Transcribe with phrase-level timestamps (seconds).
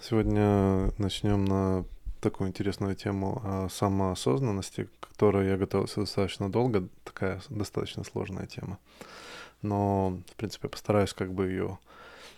[0.00, 1.84] Сегодня начнем на
[2.20, 8.78] такую интересную тему о самоосознанности, к которой я готовился достаточно долго, такая достаточно сложная тема.
[9.60, 11.78] Но, в принципе, постараюсь как бы ее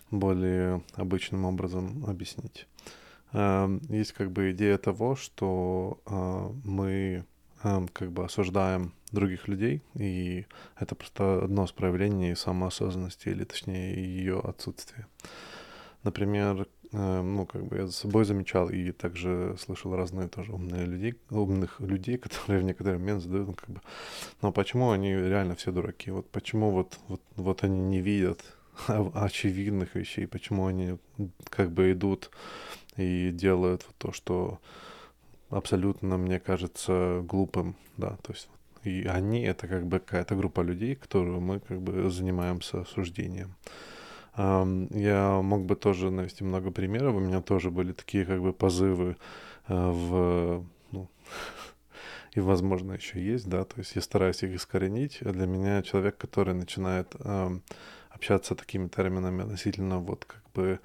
[0.09, 2.67] более обычным образом объяснить.
[3.31, 7.25] Эм, есть как бы идея того, что э, мы
[7.63, 10.47] эм, как бы осуждаем других людей, и
[10.79, 15.05] это просто одно из проявлений самоосознанности, или точнее ее отсутствия.
[16.03, 21.15] Например, ну, как бы я за собой замечал и также слышал разные тоже умные людей,
[21.29, 23.81] умных людей, которые в некоторый момент задают, ну, как бы,
[24.41, 26.11] но почему они реально все дураки?
[26.11, 28.41] Вот почему вот, вот, вот они не видят
[28.87, 30.97] очевидных вещей, почему они
[31.49, 32.31] как бы идут
[32.97, 34.59] и делают то, что
[35.49, 38.49] абсолютно, мне кажется, глупым, да, то есть
[38.83, 43.55] и они— это как бы какая-то группа людей, которую мы как бы занимаемся осуждением.
[44.37, 47.15] Я мог бы тоже навести много примеров.
[47.15, 49.17] У меня тоже были такие как бы позывы
[49.67, 50.65] э, в...
[50.91, 51.09] Ну,
[52.33, 55.19] и, возможно, еще есть, да, то есть я стараюсь их искоренить.
[55.21, 57.15] Для меня человек, который начинает
[58.09, 60.79] общаться такими терминами относительно вот как бы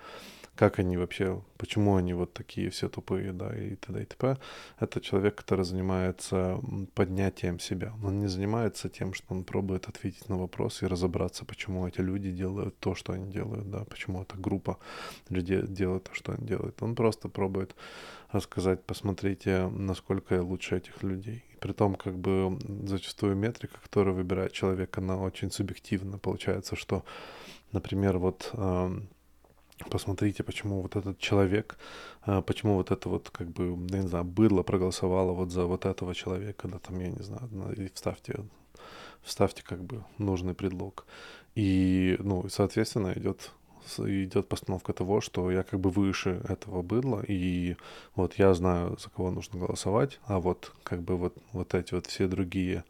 [0.56, 4.02] как они вообще, почему они вот такие все тупые, да, и т.д.
[4.02, 4.36] и т.п.
[4.80, 6.60] Это человек, который занимается
[6.94, 7.92] поднятием себя.
[8.02, 12.30] Он не занимается тем, что он пробует ответить на вопрос и разобраться, почему эти люди
[12.30, 14.78] делают то, что они делают, да, почему эта группа
[15.28, 16.82] людей делает то, что они делают.
[16.82, 17.76] Он просто пробует
[18.32, 21.44] рассказать, посмотрите, насколько я лучше этих людей.
[21.52, 26.18] И при том, как бы зачастую метрика, которую выбирает человек, она очень субъективна.
[26.18, 27.04] Получается, что,
[27.72, 28.52] например, вот
[29.90, 31.78] посмотрите, почему вот этот человек,
[32.22, 35.84] а, почему вот это вот, как бы, я не знаю, быдло проголосовало вот за вот
[35.86, 38.44] этого человека, да, там, я не знаю, и вставьте,
[39.22, 41.06] вставьте как бы нужный предлог.
[41.54, 43.52] И, ну, соответственно, идет
[43.98, 47.76] идет постановка того, что я как бы выше этого быдла, и
[48.16, 52.06] вот я знаю, за кого нужно голосовать, а вот как бы вот, вот эти вот
[52.06, 52.84] все другие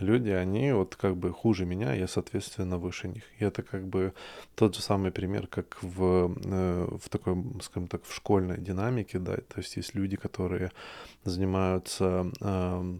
[0.00, 3.24] люди, они вот как бы хуже меня, я, соответственно, выше них.
[3.38, 4.12] И это как бы
[4.54, 9.36] тот же самый пример, как в, э, в такой, скажем так, в школьной динамике, да,
[9.36, 10.70] то есть есть люди, которые
[11.24, 12.94] занимаются э,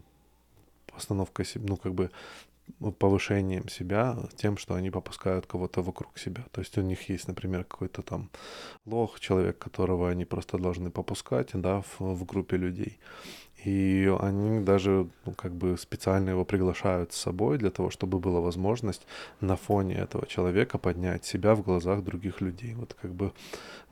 [0.86, 2.10] постановкой, ну, как бы
[2.98, 6.44] повышением себя тем, что они попускают кого-то вокруг себя.
[6.50, 8.30] То есть у них есть, например, какой-то там
[8.86, 12.98] лох, человек, которого они просто должны попускать, да, в, в группе людей.
[13.64, 18.40] И они даже ну, как бы специально его приглашают с собой для того, чтобы была
[18.40, 19.06] возможность
[19.40, 22.74] на фоне этого человека поднять себя в глазах других людей.
[22.74, 23.32] Вот как бы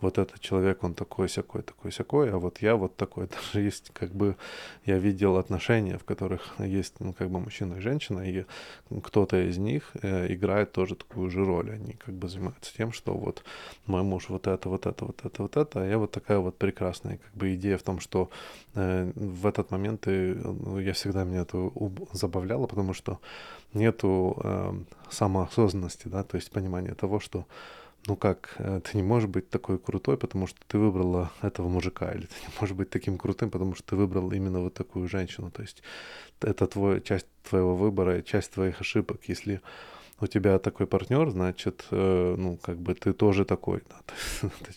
[0.03, 3.28] вот этот человек, он такой сякой, такой сякой, а вот я вот такой.
[3.53, 4.37] Даже есть как бы
[4.84, 8.44] я видел отношения, в которых есть ну, как бы мужчина и женщина, и
[9.03, 11.71] кто-то из них э, играет тоже такую же роль.
[11.71, 13.44] Они как бы занимаются тем, что вот
[13.87, 16.59] мой муж вот это, вот это, вот это, вот это, а я вот такая вот
[16.59, 17.19] прекрасная.
[17.19, 18.28] Как бы идея в том, что
[18.75, 21.71] э, в этот момент и, ну, я всегда меня это
[22.12, 23.21] забавляло, потому что
[23.73, 24.75] нету э,
[25.11, 27.47] самоосознанности, да, то есть понимания того, что
[28.06, 32.11] ну как, э, ты не можешь быть такой крутой, потому что ты выбрала этого мужика,
[32.12, 35.50] или ты не можешь быть таким крутым, потому что ты выбрал именно вот такую женщину.
[35.50, 35.83] То есть
[36.41, 39.21] это твой, часть твоего выбора, часть твоих ошибок.
[39.29, 39.61] Если
[40.22, 44.72] у тебя такой партнер, значит, э, ну, как бы ты тоже такой, да, ты,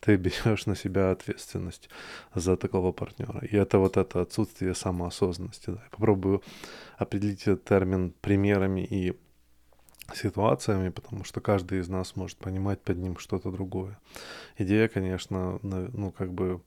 [0.00, 1.88] ты берешь на себя ответственность
[2.34, 3.40] за такого партнера.
[3.44, 5.80] И это вот это отсутствие самоосознанности, да.
[5.82, 6.42] Я попробую
[6.98, 9.16] определить этот термин примерами и
[10.14, 13.98] ситуациями, потому что каждый из нас может понимать под ним что-то другое.
[14.58, 16.60] Идея, конечно, ну, как бы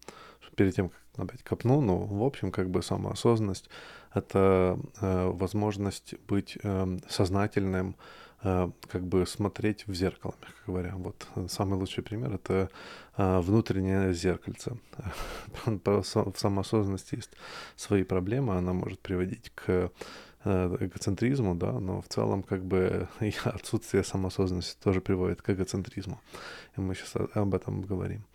[0.55, 3.69] перед тем, как опять копну, но в общем, как бы самоосознанность—
[4.13, 7.95] это э, возможность быть э, сознательным,
[8.43, 10.93] э, как бы смотреть в зеркало, мягко говоря.
[10.95, 12.69] Вот самый лучший пример— это
[13.17, 14.77] э, внутреннее зеркальце.
[15.65, 16.03] В
[16.35, 17.31] самоосознанности есть
[17.75, 19.91] свои проблемы, она может приводить к
[20.45, 23.07] Э, эгоцентризму, да, но в целом как бы
[23.45, 26.19] отсутствие самоосознанности тоже приводит к эгоцентризму.
[26.75, 28.25] И мы сейчас об этом говорим.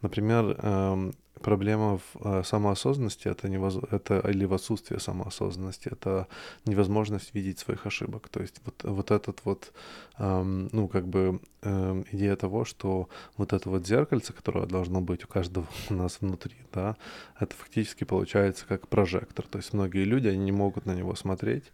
[0.00, 3.78] Например, эм, проблема в э, самоосознанности это, невоз...
[3.90, 6.26] это или в отсутствии самоосознанности это
[6.66, 8.28] невозможность видеть своих ошибок.
[8.28, 9.72] То есть вот, вот этот вот,
[10.18, 15.24] эм, ну, как бы эм, идея того, что вот это вот зеркальце, которое должно быть
[15.24, 16.96] у каждого у нас внутри, да,
[17.38, 19.46] это фактически получается как прожектор.
[19.46, 21.64] То есть многие люди, они не могут на него смотреть.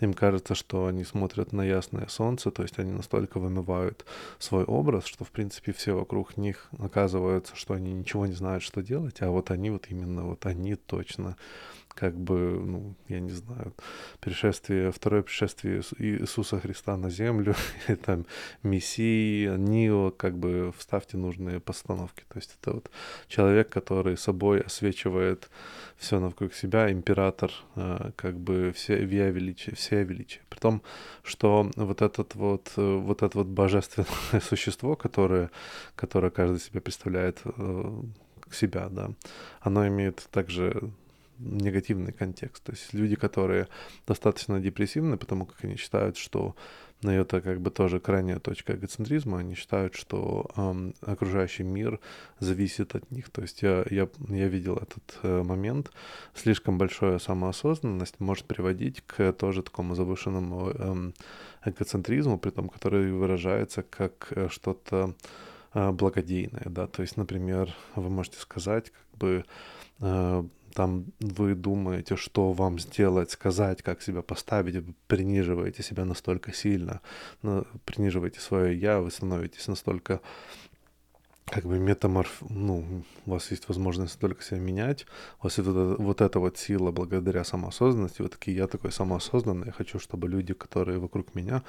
[0.00, 4.04] Им кажется, что они смотрят на ясное солнце, то есть они настолько вымывают
[4.38, 8.82] свой образ, что в принципе все вокруг них оказываются, что они ничего не знают, что
[8.82, 11.36] делать, делать, а вот они вот именно, вот они точно
[11.98, 13.74] как бы, ну, я не знаю,
[14.20, 17.56] пришествие, второе пришествие Иисуса Христа на землю,
[17.88, 18.24] это
[18.62, 22.24] Мессии, Нио, как бы вставьте нужные постановки.
[22.28, 22.90] То есть это вот
[23.26, 25.50] человек, который собой освечивает
[25.96, 30.42] все вокруг себя, император, э, как бы все вия величие, все величие.
[30.48, 30.82] При том,
[31.24, 35.50] что вот этот вот, э, вот это вот божественное существо, которое,
[35.96, 37.42] которое каждый себе представляет
[38.50, 39.10] э, себя, да,
[39.60, 40.90] оно имеет также
[41.38, 42.64] негативный контекст.
[42.64, 43.68] То есть люди, которые
[44.06, 46.56] достаточно депрессивны, потому как они считают, что
[47.02, 49.38] но это как бы тоже крайняя точка эгоцентризма.
[49.38, 52.00] Они считают, что эм, окружающий мир
[52.40, 53.30] зависит от них.
[53.30, 55.92] То есть я, я, я видел этот э, момент.
[56.34, 61.14] Слишком большая самоосознанность может приводить к тоже такому завышенному эм,
[61.64, 65.14] эгоцентризму, при том, который выражается как э, что-то
[65.74, 66.66] благодейное.
[66.66, 66.86] Да?
[66.86, 69.44] То есть, например, вы можете сказать, как бы
[70.00, 70.44] э,
[70.74, 77.00] там вы думаете, что вам сделать, сказать, как себя поставить, вы приниживаете себя настолько сильно,
[77.84, 80.20] приниживаете свое я, вы становитесь настолько
[81.50, 85.06] как бы метаморф, ну, у вас есть возможность только себя менять,
[85.40, 89.66] у вас есть вот, эта, вот вот сила благодаря самоосознанности, вы такие, я такой самоосознанный,
[89.66, 91.62] я хочу, чтобы люди, которые вокруг меня,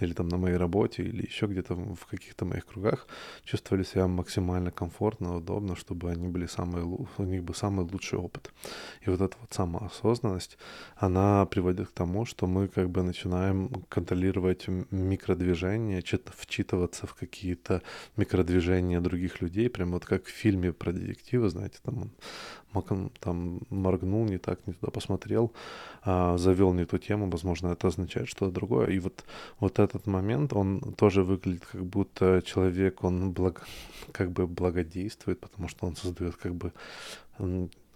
[0.00, 3.06] или там на моей работе, или еще где-то в каких-то моих кругах,
[3.44, 8.52] чувствовали себя максимально комфортно, удобно, чтобы они были самые, у них был самый лучший опыт.
[9.06, 10.58] И вот эта вот самоосознанность,
[10.96, 16.02] она приводит к тому, что мы как бы начинаем контролировать микродвижения,
[16.36, 17.82] вчитываться в какие-то
[18.16, 22.10] микродвижения других других людей, прям вот как в фильме про детектива, знаете, там
[22.72, 25.52] он там моргнул не так, не туда посмотрел,
[26.02, 28.86] а, завел не ту тему, возможно, это означает что-то другое.
[28.86, 29.24] И вот,
[29.58, 33.66] вот этот момент, он тоже выглядит как будто человек, он благ,
[34.12, 36.72] как бы благодействует, потому что он создает как бы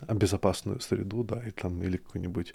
[0.08, 2.54] безопасную среду, да, и там, или какую-нибудь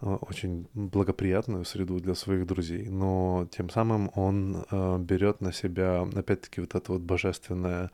[0.00, 6.02] э, очень благоприятную среду для своих друзей, но тем самым он э, берет на себя,
[6.02, 7.90] опять-таки, вот это вот божественное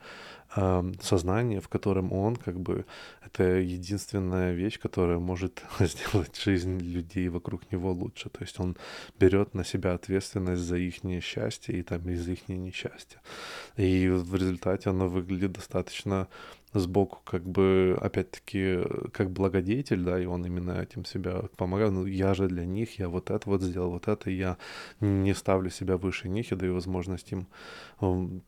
[1.01, 2.85] сознание, в котором он, как бы,
[3.21, 8.77] это единственная вещь, которая может сделать жизнь людей вокруг него лучше, то есть он
[9.19, 13.19] берет на себя ответственность за их счастье и там, и за их несчастье.
[13.75, 16.27] И в результате оно выглядит достаточно
[16.79, 18.79] сбоку, как бы, опять-таки,
[19.11, 21.91] как благодетель, да, и он именно этим себя помогает.
[21.91, 24.57] Ну, я же для них, я вот это вот сделал, вот это, я
[24.99, 27.47] не ставлю себя выше них, я даю возможность им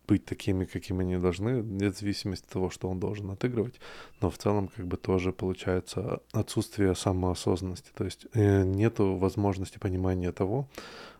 [0.08, 3.80] быть такими, какими они должны, вне зависимости от того, что он должен отыгрывать.
[4.22, 10.32] Но в целом, как бы, тоже получается отсутствие самоосознанности, то есть э, нету возможности понимания
[10.32, 10.68] того,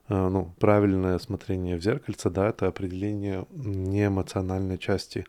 [0.10, 5.26] э, ну, правильное смотрение в зеркальце, да, это определение неэмоциональной части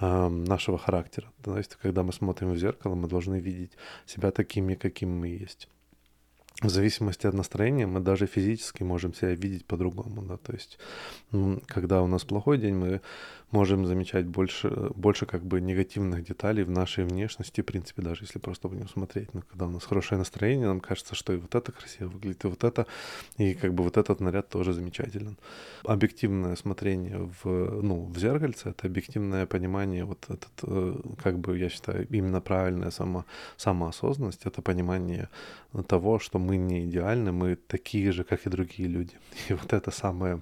[0.00, 1.30] нашего характера.
[1.44, 3.72] То есть, когда мы смотрим в зеркало, мы должны видеть
[4.04, 5.68] себя такими, какими мы есть
[6.62, 10.78] в зависимости от настроения мы даже физически можем себя видеть по-другому, да, то есть
[11.66, 13.00] когда у нас плохой день, мы
[13.52, 18.38] можем замечать больше, больше как бы негативных деталей в нашей внешности, в принципе, даже если
[18.38, 21.70] просто будем смотреть, но когда у нас хорошее настроение, нам кажется, что и вот это
[21.70, 22.86] красиво выглядит, и вот это,
[23.36, 25.36] и как бы вот этот наряд тоже замечателен.
[25.84, 31.68] Объективное смотрение в, ну, в зеркальце— это объективное понимание, вот этот, э, как бы, я
[31.68, 33.24] считаю, именно правильная само,
[33.56, 35.28] самоосознанность, это понимание
[35.86, 39.12] того, что мы не идеальны, мы такие же, как и другие люди.
[39.50, 40.40] И вот это самое,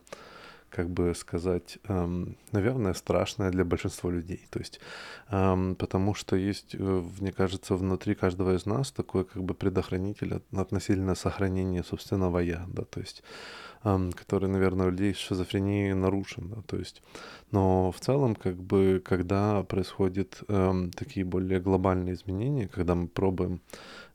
[0.70, 4.46] как бы сказать, эм, наверное, страшное для большинства людей.
[4.50, 4.80] То есть,
[5.30, 10.40] эм, потому что есть, э, мне кажется, внутри каждого из нас такой как бы предохранитель
[10.56, 13.22] относительно сохранения собственного я, да, то есть
[13.82, 17.02] который, наверное, у людей с шизофренией нарушен, да, то есть,
[17.50, 23.60] но в целом, как бы, когда происходят эм, такие более глобальные изменения, когда мы пробуем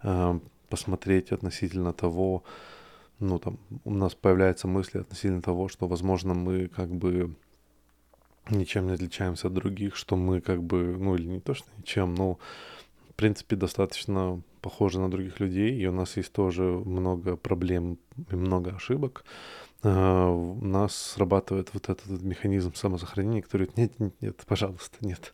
[0.04, 2.44] эм, посмотреть относительно того,
[3.20, 7.36] ну, там, у нас появляются мысли относительно того, что, возможно, мы как бы
[8.50, 12.14] ничем не отличаемся от других, что мы как бы, ну, или не то, что ничем,
[12.16, 12.38] но,
[13.10, 17.98] в принципе, достаточно похожи на других людей, и у нас есть тоже много проблем
[18.32, 19.24] и много ошибок,
[19.90, 25.34] у нас срабатывает вот этот механизм самосохранения, который говорит, нет, нет, нет, пожалуйста, нет,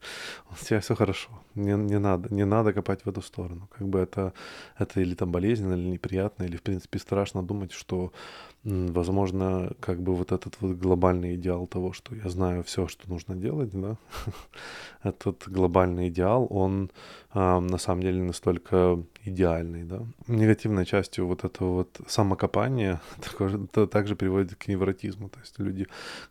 [0.50, 3.70] у тебя все хорошо, не, не надо, не надо копать в эту сторону.
[3.78, 4.34] Как бы это,
[4.78, 8.12] это или там болезненно, или неприятно, или, в принципе, страшно думать, что,
[8.64, 13.36] возможно, как бы вот этот вот глобальный идеал того, что я знаю все, что нужно
[13.36, 13.96] делать, да,
[15.04, 16.92] этот глобальный идеал, он
[17.34, 20.06] а, на самом деле настолько идеальный, да.
[20.28, 23.02] Негативной частью вот этого вот самокопания
[23.92, 25.30] также приводит приводит к невротизму.
[25.30, 25.88] То есть люди,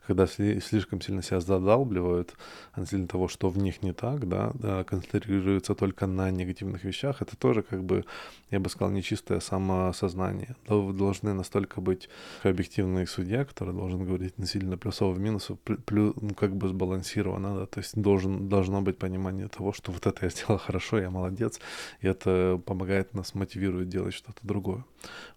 [0.06, 2.34] когда слишком сильно себя задалбливают
[2.72, 7.36] относительно того, что в них не так, да, да, концентрируются только на негативных вещах, это
[7.36, 8.04] тоже как бы,
[8.50, 10.56] я бы сказал, нечистое самосознание.
[10.66, 12.08] Должны настолько быть
[12.42, 17.54] объективный судья, который должен говорить не сильно плюсов и минусов, плюс, ну, как бы сбалансированно,
[17.54, 21.10] да, то есть должен, должно быть понимание того, что вот это я сделал хорошо, я
[21.10, 21.60] молодец,
[22.02, 24.84] и это помогает нас, мотивирует делать что-то другое.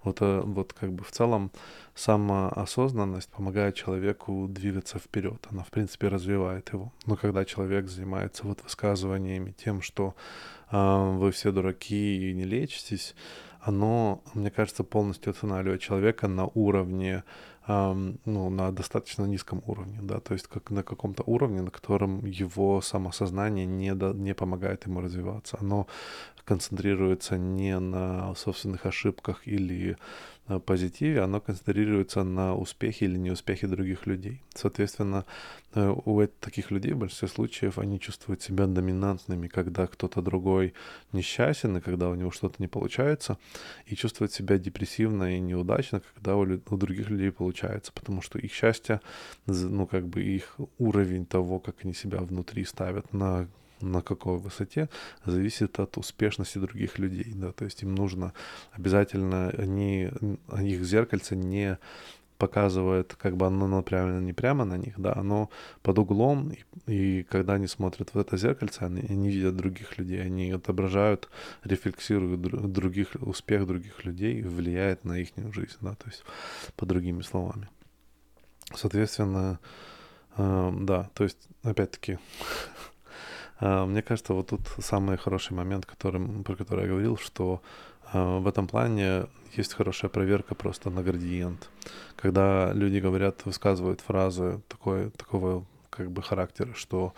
[0.04, 1.52] Вот, э, вот как бы в целом
[1.96, 5.46] самоосознанность помогает человеку двигаться вперед.
[5.52, 6.92] Она, в принципе, развивает его.
[7.06, 10.16] Но когда человек занимается вот высказываниями тем, что
[10.72, 13.16] э, вы все дураки и не лечитесь,
[13.62, 17.24] оно, мне кажется, полностью останавливает человека на уровне
[17.68, 22.82] ну, на достаточно низком уровне, да, то есть как на каком-то уровне, на котором его
[22.82, 25.58] самосознание не, до, не помогает ему развиваться.
[25.62, 25.88] Оно
[26.46, 29.98] концентрируется не на собственных ошибках или
[30.66, 34.42] позитиве, оно концентрируется на успехе или неуспехе других людей.
[34.54, 40.74] Соответственно, э, у таких людей в большинстве случаев они чувствуют себя доминантными, когда кто-то другой
[41.12, 43.38] несчастен, и когда у него что-то не получается,
[43.86, 48.54] и чувствуют себя депрессивно и неудачно, когда у, у других людей получается, потому что их
[48.54, 49.02] счастье,
[49.46, 53.48] ну как бы их уровень того, как они себя внутри ставят на
[53.84, 54.90] на какой высоте,
[55.26, 58.34] зависит от успешности других людей, да, то есть им нужно
[58.72, 60.10] обязательно, они,
[60.58, 61.78] их зеркальце не
[62.38, 65.50] показывает, как бы оно направлено не прямо на них, да, оно
[65.82, 70.22] под углом, и, и когда они смотрят в это зеркальце, они, они видят других людей,
[70.22, 71.30] они отображают,
[71.64, 76.24] рефлексируют других, успех других людей, влияет на их жизнь, да, то есть
[76.76, 77.70] по другими словами.
[78.76, 79.60] Соответственно,
[80.38, 82.18] э, да, то есть, опять-таки,
[83.60, 87.62] А, мне кажется, вот тут самый хороший момент, который, про который я говорил, что
[88.12, 91.70] а, в этом плане есть хорошая проверка просто на градиент.
[92.16, 97.14] Когда люди говорят, высказывают фразы такой, такого как бы характера, что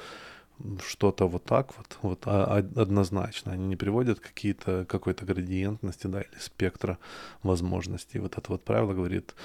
[0.85, 3.51] что-то вот так вот, вот а, однозначно.
[3.51, 6.97] Они не приводят какие-то, какой-то градиентности, да, или спектра
[7.43, 8.19] возможностей.
[8.19, 9.35] Вот это вот правило говорит,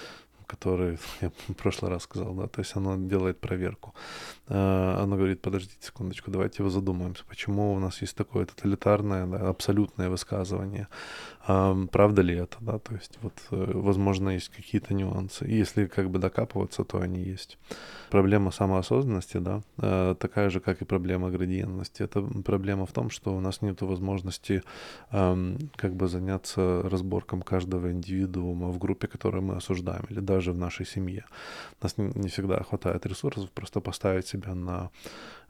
[0.50, 3.94] который я в прошлый раз сказал, да, то есть оно делает проверку.
[4.48, 9.48] А, оно говорит, подождите секундочку, давайте вы задумаемся, почему у нас есть такое тоталитарное, да,
[9.48, 10.88] абсолютное высказывание.
[11.46, 15.46] Правда ли это, да, то есть вот, э, возможно, есть какие-то нюансы.
[15.46, 17.58] И если как бы докапываться, то они есть.
[18.10, 22.02] Проблема самоосознанности, да, э, такая же, как и проблема градиентности.
[22.02, 24.62] Это проблема в том, что у нас нет возможности
[25.10, 30.58] как бы заняться разборком каждого индивидуума в группе, которую мы осуждаем, или даже даже в
[30.58, 31.24] нашей семье.
[31.80, 34.90] У нас не, всегда хватает ресурсов просто поставить себя на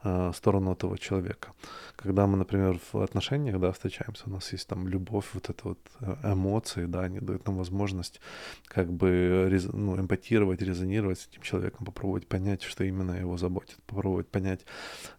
[0.03, 1.53] э, сторону этого человека.
[1.95, 5.79] Когда мы, например, в отношениях, да, встречаемся, у нас есть там любовь, вот это вот
[6.01, 8.21] э, эмоции, да, они дают нам возможность
[8.65, 13.77] как бы рез, ну, эмпатировать, резонировать с этим человеком, попробовать понять, что именно его заботит,
[13.85, 14.65] попробовать понять,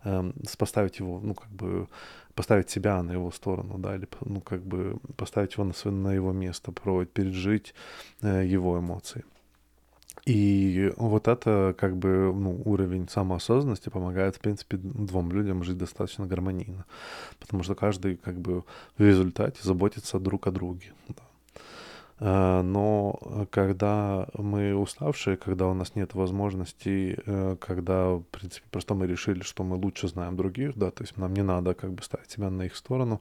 [0.04, 1.86] э, поставить его, ну, как бы
[2.34, 6.12] поставить себя на его сторону, да, или, ну, как бы поставить его на, свое, на
[6.14, 7.74] его место, попробовать пережить
[8.22, 9.24] э, его эмоции.
[10.24, 16.26] И вот это как бы ну, уровень самоосознанности помогает, в принципе, двум людям жить достаточно
[16.26, 16.84] гармонийно.
[17.40, 18.62] Потому что каждый как бы
[18.96, 20.92] в результате заботится друг о друге.
[21.08, 21.22] Да.
[22.22, 28.94] Э, но когда мы уставшие, когда у нас нет возможности, э, когда, в принципе, просто
[28.94, 32.02] мы решили, что мы лучше знаем других, да, то есть нам не надо как бы
[32.02, 33.20] ставить себя на их сторону,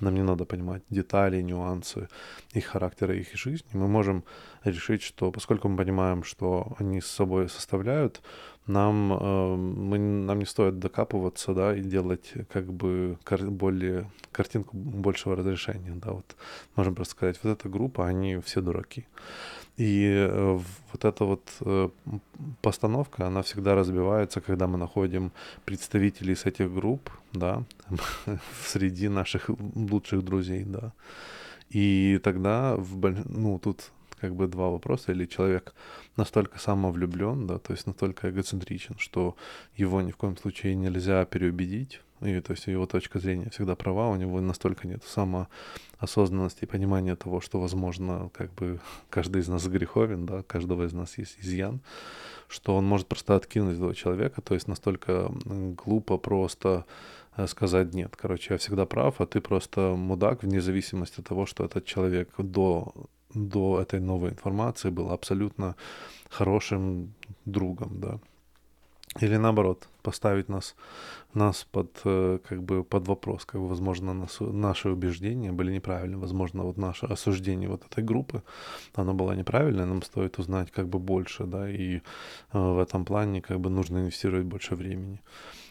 [0.00, 2.08] нам не надо понимать детали, нюансы
[2.52, 4.24] их характера, их жизни, мы можем
[4.64, 8.20] решить, что поскольку мы понимаем, что они с собой составляют,
[8.70, 14.76] нам, э, мы, нам не стоит докапываться, да, и делать как бы кар- более, картинку
[14.76, 16.36] большего разрешения, да, вот
[16.76, 19.06] можем просто сказать, вот эта группа, они все дураки.
[19.76, 20.58] И э,
[20.92, 21.88] вот эта вот э,
[22.60, 25.32] постановка, она всегда разбивается, когда мы находим
[25.64, 27.64] представителей с этих групп, да,
[28.66, 30.92] среди наших лучших друзей, да.
[31.70, 35.12] И тогда, в, ну, тут как бы два вопроса.
[35.12, 35.74] Или человек
[36.16, 39.36] настолько самовлюблен, да, то есть настолько эгоцентричен, что
[39.76, 44.08] его ни в коем случае нельзя переубедить, и то есть его точка зрения всегда права,
[44.08, 49.66] у него настолько нет самоосознанности и понимания того, что, возможно, как бы каждый из нас
[49.66, 51.80] греховен, да, каждого из нас есть изъян,
[52.48, 55.32] что он может просто откинуть этого человека, то есть настолько
[55.84, 56.84] глупо просто
[57.36, 58.16] э, сказать нет.
[58.16, 62.28] Короче, я всегда прав, а ты просто мудак, вне зависимости от того, что этот человек
[62.36, 62.92] до
[63.34, 65.76] до этой новой информации был абсолютно
[66.28, 68.18] хорошим другом, да.
[69.20, 70.74] или наоборот, поставить нас,
[71.34, 76.18] нас под, э, как бы, под вопрос, как бы, возможно, нас, наши убеждения были неправильны,
[76.18, 78.42] возможно, вот наше осуждение вот этой группы,
[78.94, 82.00] оно было неправильное, нам стоит узнать как бы больше, да, и э,
[82.52, 85.20] в этом плане как бы нужно инвестировать больше времени.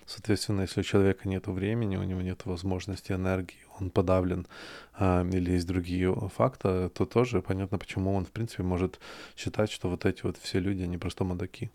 [0.05, 4.47] Соответственно, если у человека нет времени, у него нет возможности, энергии, он подавлен
[4.93, 8.99] а, или есть другие факты, то тоже понятно, почему он, в принципе, может
[9.35, 11.69] считать, что вот эти вот все люди, они просто мадаки.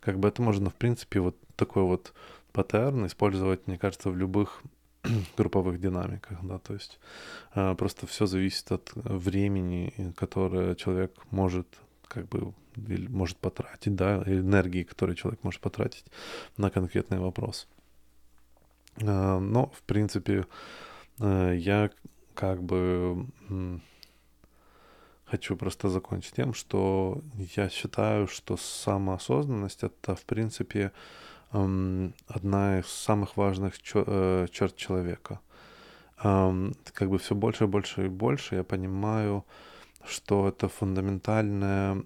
[0.00, 2.12] Как бы это можно, в принципе, вот такой вот
[2.52, 4.62] паттерн использовать, мне кажется, в любых
[5.36, 6.98] групповых динамиках, да, то есть
[7.54, 11.66] а, просто все зависит от времени, которое человек может
[12.08, 16.04] как бы или может потратить, да, энергии, которую человек может потратить
[16.56, 17.66] на конкретный вопрос.
[19.00, 20.44] Э, но, в принципе, э,
[21.18, 21.90] я
[22.34, 23.26] как бы
[25.24, 27.20] хочу просто закончить тем, что
[27.56, 30.92] я считаю, что самоосознанность это, в принципе,
[31.50, 35.40] одна из самых важных э, черт человека.
[36.16, 39.44] Как бы все больше и больше и больше я понимаю,
[40.04, 42.04] что это фундаментальное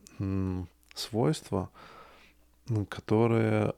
[0.95, 1.71] свойство,
[2.89, 3.75] которое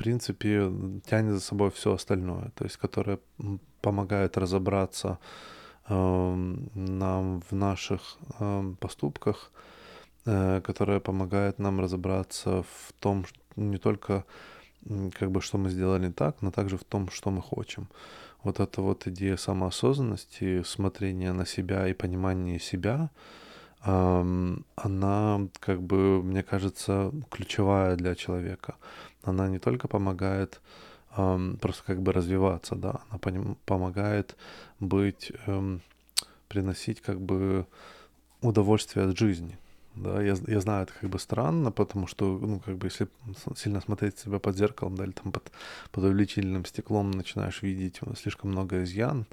[0.00, 0.72] принципе,
[1.04, 3.18] тянет за собой все остальное, то есть которое
[3.82, 5.18] помогает разобраться
[5.88, 6.34] э,
[6.74, 9.52] нам в наших э, поступках,
[10.24, 13.26] э, которое помогает нам разобраться в том,
[13.56, 14.24] не только
[15.18, 17.86] как бы что мы сделали так, но также в том, что мы хотим.
[18.42, 23.10] Вот эта вот идея самоосознанности, смотрения на себя и понимания себя,
[23.82, 28.74] она, как бы, мне кажется, ключевая для человека
[29.22, 30.60] она не только помогает
[31.14, 33.18] просто как бы развиваться, да, она
[33.66, 34.36] помогает
[34.78, 35.80] быть, эм,
[36.48, 37.66] приносить как бы
[38.42, 39.58] удовольствие от жизни.
[40.02, 43.08] Да, я, я знаю, это как бы странно, потому что, ну, как бы, если
[43.56, 45.50] сильно смотреть себя под зеркалом, да, или там под,
[45.90, 49.26] под увеличительным стеклом начинаешь видеть слишком много изъян,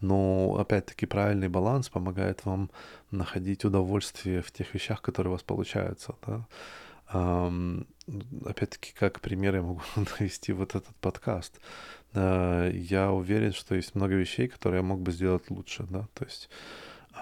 [0.00, 2.70] но, опять-таки, правильный баланс помогает вам
[3.10, 6.46] находить удовольствие в тех вещах, которые у вас получаются, да
[8.46, 11.60] опять-таки, как пример я могу навести вот этот подкаст.
[12.14, 16.24] Э, я уверен, что есть много вещей, которые я мог бы сделать лучше, да, то
[16.24, 16.48] есть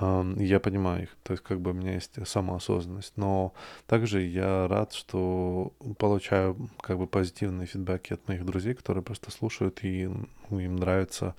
[0.01, 3.53] я понимаю их, то есть как бы у меня есть самоосознанность, но
[3.87, 9.83] также я рад, что получаю как бы позитивные фидбэки от моих друзей, которые просто слушают
[9.83, 10.03] и
[10.51, 11.35] им нравятся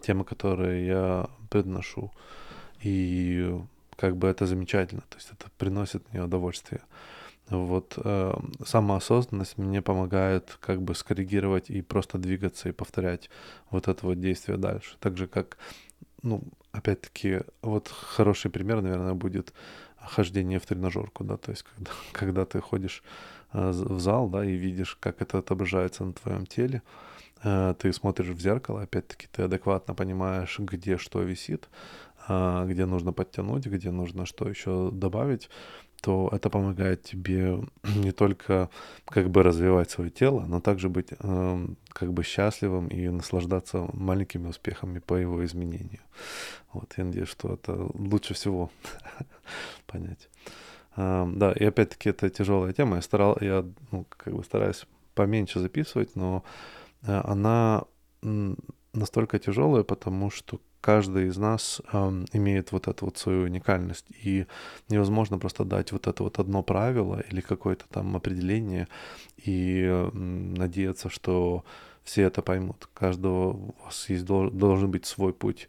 [0.00, 2.12] темы, которые я предношу.
[2.82, 3.58] И
[3.96, 6.82] как бы это замечательно, то есть это приносит мне удовольствие.
[7.50, 13.30] Вот э, самоосознанность мне помогает как бы скоррегировать и просто двигаться и повторять
[13.70, 14.96] вот это вот действие дальше.
[15.00, 15.56] Так же как,
[16.22, 16.42] ну,
[16.78, 19.52] опять-таки, вот хороший пример, наверное, будет
[19.96, 23.02] хождение в тренажерку, да, то есть когда, когда ты ходишь
[23.52, 26.82] э, в зал, да, и видишь, как это отображается на твоем теле,
[27.44, 31.68] э, ты смотришь в зеркало, опять-таки ты адекватно понимаешь, где что висит,
[32.28, 35.50] э, где нужно подтянуть, где нужно что еще добавить,
[36.00, 37.60] то это помогает тебе
[37.96, 38.70] не только
[39.06, 44.48] как бы развивать свое тело, но также быть э, как бы счастливым и наслаждаться маленькими
[44.48, 46.00] успехами по его изменению.
[46.72, 48.70] Вот, я надеюсь, что это лучше всего
[49.86, 50.28] понять.
[50.96, 52.96] Э, да, и опять-таки это тяжелая тема.
[52.96, 56.44] Я старал, я ну, как бы стараюсь поменьше записывать, но
[57.02, 57.84] э, она
[58.92, 64.46] настолько тяжелая, потому что каждый из нас э, имеет вот эту вот свою уникальность, и
[64.88, 68.88] невозможно просто дать вот это вот одно правило или какое-то там определение
[69.36, 71.62] и э, надеяться, что
[72.04, 72.88] все это поймут.
[72.94, 75.68] Каждого у вас есть, должен быть свой путь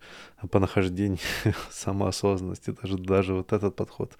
[0.51, 1.19] по нахождению
[1.69, 2.75] самоосознанности.
[2.82, 4.17] Даже, даже вот этот подход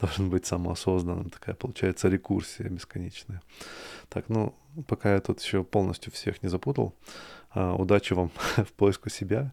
[0.00, 1.30] должен быть самоосознанным.
[1.30, 3.40] Такая получается рекурсия бесконечная.
[4.10, 4.54] Так, ну,
[4.86, 6.94] пока я тут еще полностью всех не запутал,
[7.54, 9.52] удачи вам в поиску себя.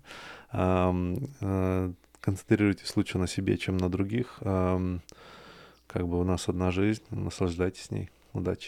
[0.52, 4.40] Э, концентрируйтесь лучше на себе, чем на других.
[4.42, 8.10] Как бы у нас одна жизнь, наслаждайтесь ней.
[8.34, 8.68] Удачи.